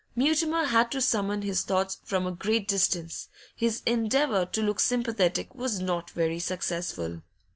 Mutimer 0.15 0.65
had 0.65 0.91
to 0.93 0.99
summon 0.99 1.43
his 1.43 1.61
thoughts 1.61 1.99
from 2.03 2.25
a 2.25 2.31
great 2.31 2.67
distance; 2.67 3.29
his 3.55 3.83
endeavour 3.85 4.47
to 4.47 4.63
look 4.63 4.79
sympathetic 4.79 5.53
was 5.53 5.79
not 5.79 6.09
very 6.09 6.39
successful. 6.39 7.21